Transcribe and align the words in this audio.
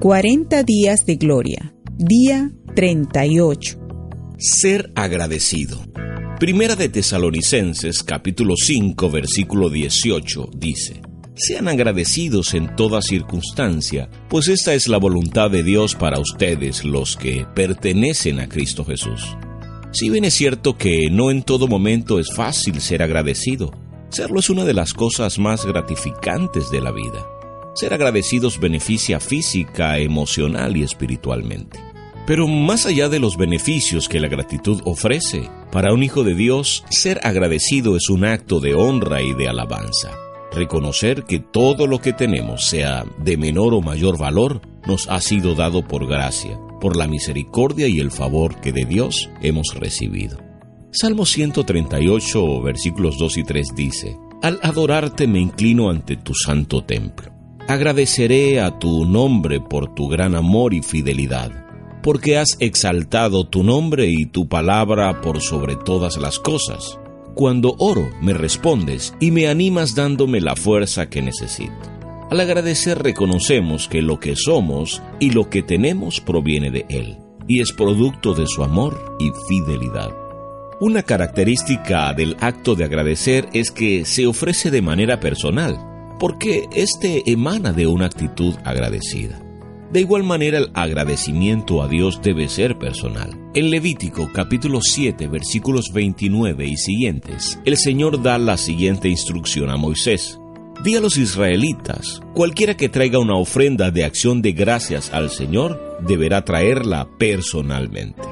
40 0.00 0.64
días 0.64 1.06
de 1.06 1.16
gloria, 1.16 1.74
día 1.96 2.50
38. 2.74 3.78
Ser 4.36 4.92
agradecido. 4.94 5.80
Primera 6.38 6.76
de 6.76 6.90
Tesalonicenses 6.90 8.02
capítulo 8.02 8.54
5 8.56 9.10
versículo 9.10 9.70
18 9.70 10.50
dice, 10.54 11.00
Sean 11.36 11.68
agradecidos 11.68 12.52
en 12.52 12.76
toda 12.76 13.00
circunstancia, 13.00 14.10
pues 14.28 14.48
esta 14.48 14.74
es 14.74 14.88
la 14.88 14.98
voluntad 14.98 15.50
de 15.50 15.62
Dios 15.62 15.94
para 15.94 16.18
ustedes 16.18 16.84
los 16.84 17.16
que 17.16 17.46
pertenecen 17.54 18.40
a 18.40 18.48
Cristo 18.48 18.84
Jesús. 18.84 19.36
Si 19.92 20.10
bien 20.10 20.24
es 20.26 20.34
cierto 20.34 20.76
que 20.76 21.08
no 21.10 21.30
en 21.30 21.42
todo 21.42 21.66
momento 21.66 22.18
es 22.18 22.34
fácil 22.34 22.80
ser 22.82 23.02
agradecido, 23.02 23.72
serlo 24.10 24.40
es 24.40 24.50
una 24.50 24.64
de 24.64 24.74
las 24.74 24.92
cosas 24.92 25.38
más 25.38 25.64
gratificantes 25.64 26.70
de 26.70 26.80
la 26.82 26.92
vida. 26.92 27.33
Ser 27.74 27.92
agradecidos 27.92 28.60
beneficia 28.60 29.18
física, 29.18 29.98
emocional 29.98 30.76
y 30.76 30.84
espiritualmente. 30.84 31.80
Pero 32.24 32.46
más 32.46 32.86
allá 32.86 33.08
de 33.08 33.18
los 33.18 33.36
beneficios 33.36 34.08
que 34.08 34.20
la 34.20 34.28
gratitud 34.28 34.80
ofrece, 34.84 35.50
para 35.72 35.92
un 35.92 36.04
hijo 36.04 36.22
de 36.22 36.36
Dios, 36.36 36.84
ser 36.88 37.20
agradecido 37.24 37.96
es 37.96 38.08
un 38.08 38.24
acto 38.24 38.60
de 38.60 38.76
honra 38.76 39.22
y 39.22 39.34
de 39.34 39.48
alabanza. 39.48 40.12
Reconocer 40.52 41.24
que 41.24 41.40
todo 41.40 41.88
lo 41.88 42.00
que 42.00 42.12
tenemos, 42.12 42.64
sea 42.64 43.04
de 43.18 43.36
menor 43.36 43.74
o 43.74 43.82
mayor 43.82 44.18
valor, 44.18 44.60
nos 44.86 45.08
ha 45.08 45.20
sido 45.20 45.56
dado 45.56 45.86
por 45.86 46.06
gracia, 46.06 46.56
por 46.80 46.96
la 46.96 47.08
misericordia 47.08 47.88
y 47.88 47.98
el 47.98 48.12
favor 48.12 48.60
que 48.60 48.72
de 48.72 48.84
Dios 48.84 49.28
hemos 49.42 49.74
recibido. 49.74 50.38
Salmo 50.92 51.26
138, 51.26 52.62
versículos 52.62 53.18
2 53.18 53.38
y 53.38 53.42
3 53.42 53.68
dice, 53.74 54.16
Al 54.42 54.60
adorarte 54.62 55.26
me 55.26 55.40
inclino 55.40 55.90
ante 55.90 56.16
tu 56.16 56.34
santo 56.34 56.84
templo 56.84 57.33
Agradeceré 57.66 58.60
a 58.60 58.78
tu 58.78 59.06
nombre 59.06 59.58
por 59.58 59.94
tu 59.94 60.08
gran 60.08 60.34
amor 60.34 60.74
y 60.74 60.82
fidelidad, 60.82 61.50
porque 62.02 62.36
has 62.36 62.56
exaltado 62.58 63.46
tu 63.46 63.62
nombre 63.62 64.06
y 64.06 64.26
tu 64.26 64.46
palabra 64.48 65.22
por 65.22 65.40
sobre 65.40 65.74
todas 65.74 66.18
las 66.18 66.38
cosas. 66.38 66.98
Cuando 67.34 67.74
oro, 67.78 68.10
me 68.20 68.34
respondes 68.34 69.14
y 69.18 69.30
me 69.30 69.48
animas 69.48 69.94
dándome 69.94 70.42
la 70.42 70.56
fuerza 70.56 71.08
que 71.08 71.22
necesito. 71.22 71.72
Al 72.30 72.40
agradecer 72.40 73.02
reconocemos 73.02 73.88
que 73.88 74.02
lo 74.02 74.20
que 74.20 74.36
somos 74.36 75.02
y 75.18 75.30
lo 75.30 75.48
que 75.48 75.62
tenemos 75.62 76.20
proviene 76.20 76.70
de 76.70 76.84
Él, 76.90 77.16
y 77.48 77.62
es 77.62 77.72
producto 77.72 78.34
de 78.34 78.46
su 78.46 78.62
amor 78.62 79.16
y 79.18 79.30
fidelidad. 79.48 80.14
Una 80.80 81.02
característica 81.02 82.12
del 82.12 82.36
acto 82.40 82.74
de 82.74 82.84
agradecer 82.84 83.48
es 83.54 83.70
que 83.70 84.04
se 84.04 84.26
ofrece 84.26 84.70
de 84.70 84.82
manera 84.82 85.18
personal, 85.18 85.93
porque 86.18 86.68
éste 86.72 87.22
emana 87.30 87.72
de 87.72 87.86
una 87.86 88.06
actitud 88.06 88.54
agradecida. 88.64 89.40
De 89.94 90.00
igual 90.00 90.24
manera, 90.24 90.58
el 90.58 90.70
agradecimiento 90.74 91.80
a 91.80 91.88
Dios 91.88 92.20
debe 92.20 92.48
ser 92.48 92.78
personal. 92.78 93.38
En 93.54 93.70
Levítico 93.70 94.28
capítulo 94.32 94.80
7 94.82 95.28
versículos 95.28 95.92
29 95.92 96.66
y 96.66 96.76
siguientes, 96.76 97.60
el 97.64 97.76
Señor 97.76 98.20
da 98.20 98.38
la 98.38 98.56
siguiente 98.56 99.08
instrucción 99.08 99.70
a 99.70 99.76
Moisés. 99.76 100.40
Di 100.82 100.96
a 100.96 101.00
los 101.00 101.16
israelitas, 101.16 102.20
cualquiera 102.34 102.76
que 102.76 102.88
traiga 102.88 103.20
una 103.20 103.36
ofrenda 103.36 103.92
de 103.92 104.04
acción 104.04 104.42
de 104.42 104.52
gracias 104.52 105.12
al 105.12 105.30
Señor, 105.30 105.80
deberá 106.06 106.44
traerla 106.44 107.08
personalmente. 107.16 108.22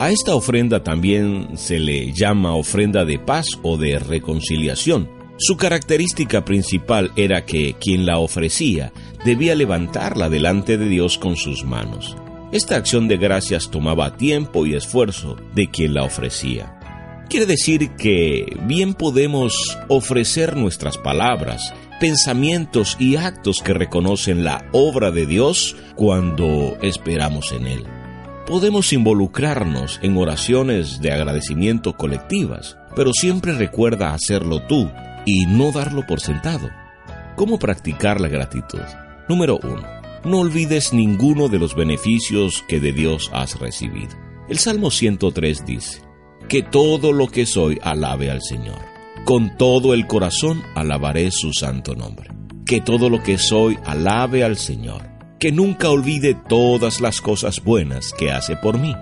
A 0.00 0.10
esta 0.10 0.34
ofrenda 0.34 0.82
también 0.82 1.56
se 1.56 1.78
le 1.78 2.12
llama 2.12 2.54
ofrenda 2.56 3.04
de 3.04 3.18
paz 3.18 3.58
o 3.62 3.76
de 3.76 3.98
reconciliación, 3.98 5.08
su 5.36 5.56
característica 5.56 6.44
principal 6.44 7.10
era 7.16 7.44
que 7.44 7.74
quien 7.80 8.06
la 8.06 8.18
ofrecía 8.18 8.92
debía 9.24 9.56
levantarla 9.56 10.28
delante 10.28 10.78
de 10.78 10.88
Dios 10.88 11.18
con 11.18 11.36
sus 11.36 11.64
manos. 11.64 12.16
Esta 12.52 12.76
acción 12.76 13.08
de 13.08 13.16
gracias 13.16 13.68
tomaba 13.68 14.16
tiempo 14.16 14.64
y 14.64 14.74
esfuerzo 14.74 15.36
de 15.54 15.68
quien 15.68 15.92
la 15.92 16.04
ofrecía. 16.04 16.78
Quiere 17.28 17.46
decir 17.46 17.96
que 17.96 18.56
bien 18.62 18.94
podemos 18.94 19.76
ofrecer 19.88 20.56
nuestras 20.56 20.98
palabras, 20.98 21.74
pensamientos 21.98 22.96
y 23.00 23.16
actos 23.16 23.60
que 23.64 23.74
reconocen 23.74 24.44
la 24.44 24.68
obra 24.70 25.10
de 25.10 25.26
Dios 25.26 25.74
cuando 25.96 26.78
esperamos 26.80 27.50
en 27.50 27.66
Él. 27.66 27.84
Podemos 28.46 28.92
involucrarnos 28.92 29.98
en 30.02 30.16
oraciones 30.16 31.00
de 31.00 31.10
agradecimiento 31.10 31.96
colectivas, 31.96 32.76
pero 32.94 33.12
siempre 33.12 33.52
recuerda 33.52 34.14
hacerlo 34.14 34.62
tú 34.62 34.88
y 35.24 35.46
no 35.46 35.72
darlo 35.72 36.06
por 36.06 36.20
sentado. 36.20 36.70
¿Cómo 37.36 37.58
practicar 37.58 38.20
la 38.20 38.28
gratitud? 38.28 38.82
Número 39.28 39.58
1. 39.62 39.82
No 40.24 40.38
olvides 40.38 40.92
ninguno 40.92 41.48
de 41.48 41.58
los 41.58 41.74
beneficios 41.74 42.64
que 42.68 42.80
de 42.80 42.92
Dios 42.92 43.30
has 43.32 43.58
recibido. 43.58 44.14
El 44.48 44.58
Salmo 44.58 44.90
103 44.90 45.66
dice, 45.66 46.02
Que 46.48 46.62
todo 46.62 47.12
lo 47.12 47.28
que 47.28 47.46
soy 47.46 47.78
alabe 47.82 48.30
al 48.30 48.42
Señor. 48.42 48.78
Con 49.24 49.56
todo 49.56 49.94
el 49.94 50.06
corazón 50.06 50.62
alabaré 50.74 51.30
su 51.30 51.52
santo 51.52 51.94
nombre. 51.94 52.30
Que 52.66 52.80
todo 52.80 53.10
lo 53.10 53.22
que 53.22 53.38
soy 53.38 53.78
alabe 53.84 54.44
al 54.44 54.56
Señor. 54.56 55.02
Que 55.38 55.52
nunca 55.52 55.90
olvide 55.90 56.34
todas 56.48 57.00
las 57.00 57.20
cosas 57.20 57.62
buenas 57.62 58.12
que 58.16 58.30
hace 58.30 58.56
por 58.56 58.78
mí. 58.78 58.94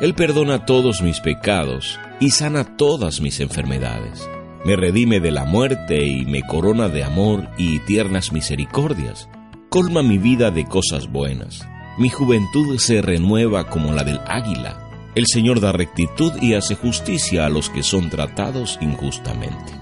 Él 0.00 0.14
perdona 0.14 0.66
todos 0.66 1.00
mis 1.00 1.20
pecados 1.20 1.98
y 2.20 2.30
sana 2.30 2.76
todas 2.76 3.20
mis 3.20 3.40
enfermedades 3.40 4.28
me 4.64 4.76
redime 4.76 5.18
de 5.18 5.32
la 5.32 5.44
muerte 5.44 6.06
y 6.06 6.24
me 6.24 6.42
corona 6.42 6.88
de 6.88 7.02
amor 7.02 7.48
y 7.58 7.80
tiernas 7.80 8.32
misericordias. 8.32 9.28
Colma 9.68 10.02
mi 10.02 10.18
vida 10.18 10.50
de 10.50 10.66
cosas 10.66 11.10
buenas. 11.10 11.66
Mi 11.98 12.08
juventud 12.08 12.78
se 12.78 13.02
renueva 13.02 13.68
como 13.68 13.92
la 13.92 14.04
del 14.04 14.20
águila. 14.26 14.88
El 15.14 15.26
Señor 15.26 15.60
da 15.60 15.72
rectitud 15.72 16.32
y 16.40 16.54
hace 16.54 16.74
justicia 16.74 17.46
a 17.46 17.48
los 17.48 17.70
que 17.70 17.82
son 17.82 18.08
tratados 18.08 18.78
injustamente. 18.80 19.72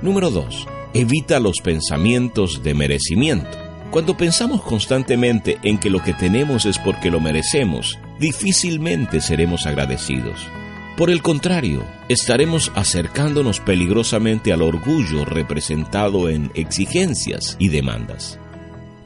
Número 0.00 0.30
2. 0.30 0.66
Evita 0.94 1.38
los 1.38 1.60
pensamientos 1.60 2.62
de 2.62 2.74
merecimiento. 2.74 3.58
Cuando 3.90 4.16
pensamos 4.16 4.62
constantemente 4.62 5.58
en 5.62 5.78
que 5.78 5.90
lo 5.90 6.02
que 6.02 6.14
tenemos 6.14 6.64
es 6.64 6.78
porque 6.78 7.10
lo 7.10 7.20
merecemos, 7.20 7.98
difícilmente 8.18 9.20
seremos 9.20 9.66
agradecidos. 9.66 10.48
Por 10.96 11.08
el 11.08 11.22
contrario, 11.22 11.84
estaremos 12.10 12.70
acercándonos 12.74 13.60
peligrosamente 13.60 14.52
al 14.52 14.60
orgullo 14.60 15.24
representado 15.24 16.28
en 16.28 16.52
exigencias 16.54 17.56
y 17.58 17.70
demandas. 17.70 18.38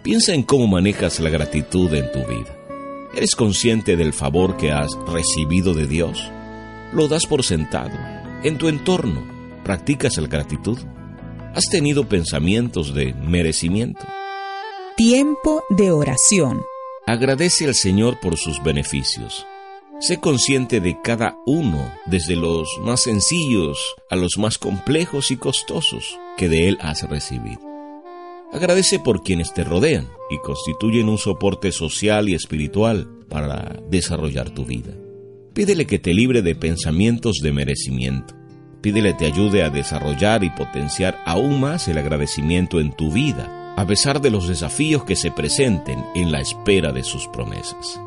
Piensa 0.02 0.34
en 0.34 0.42
cómo 0.42 0.66
manejas 0.66 1.20
la 1.20 1.30
gratitud 1.30 1.92
en 1.94 2.10
tu 2.10 2.18
vida. 2.26 2.56
¿Eres 3.14 3.36
consciente 3.36 3.96
del 3.96 4.12
favor 4.12 4.56
que 4.56 4.72
has 4.72 4.90
recibido 5.06 5.74
de 5.74 5.86
Dios? 5.86 6.30
¿Lo 6.92 7.06
das 7.06 7.26
por 7.26 7.44
sentado? 7.44 7.96
¿En 8.42 8.58
tu 8.58 8.66
entorno 8.66 9.24
practicas 9.62 10.16
la 10.16 10.26
gratitud? 10.26 10.78
¿Has 11.54 11.66
tenido 11.70 12.08
pensamientos 12.08 12.94
de 12.94 13.14
merecimiento? 13.14 14.04
Tiempo 14.96 15.62
de 15.70 15.92
oración. 15.92 16.62
Agradece 17.06 17.66
al 17.66 17.76
Señor 17.76 18.18
por 18.20 18.36
sus 18.36 18.62
beneficios 18.62 19.46
Sé 19.98 20.20
consciente 20.20 20.82
de 20.82 21.00
cada 21.00 21.38
uno, 21.46 21.90
desde 22.04 22.36
los 22.36 22.68
más 22.82 23.00
sencillos 23.00 23.78
a 24.10 24.16
los 24.16 24.36
más 24.36 24.58
complejos 24.58 25.30
y 25.30 25.38
costosos 25.38 26.18
que 26.36 26.50
de 26.50 26.68
Él 26.68 26.76
has 26.82 27.08
recibido. 27.08 27.60
Agradece 28.52 28.98
por 28.98 29.22
quienes 29.22 29.54
te 29.54 29.64
rodean 29.64 30.06
y 30.28 30.38
constituyen 30.38 31.08
un 31.08 31.16
soporte 31.16 31.72
social 31.72 32.28
y 32.28 32.34
espiritual 32.34 33.08
para 33.30 33.80
desarrollar 33.88 34.50
tu 34.50 34.66
vida. 34.66 34.92
Pídele 35.54 35.86
que 35.86 35.98
te 35.98 36.12
libre 36.12 36.42
de 36.42 36.54
pensamientos 36.54 37.38
de 37.42 37.52
merecimiento. 37.52 38.34
Pídele 38.82 39.14
te 39.14 39.24
ayude 39.24 39.62
a 39.62 39.70
desarrollar 39.70 40.44
y 40.44 40.50
potenciar 40.50 41.22
aún 41.24 41.58
más 41.58 41.88
el 41.88 41.96
agradecimiento 41.96 42.80
en 42.80 42.92
tu 42.92 43.10
vida, 43.10 43.74
a 43.78 43.86
pesar 43.86 44.20
de 44.20 44.30
los 44.30 44.46
desafíos 44.46 45.04
que 45.04 45.16
se 45.16 45.30
presenten 45.30 46.04
en 46.14 46.30
la 46.30 46.40
espera 46.40 46.92
de 46.92 47.02
sus 47.02 47.26
promesas. 47.28 47.98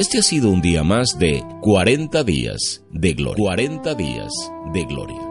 Este 0.00 0.16
ha 0.16 0.22
sido 0.22 0.48
un 0.48 0.62
día 0.62 0.82
más 0.82 1.18
de 1.18 1.44
40 1.60 2.24
días 2.24 2.82
de 2.90 3.12
gloria. 3.12 3.44
40 3.44 3.94
días 3.96 4.32
de 4.72 4.84
gloria. 4.86 5.29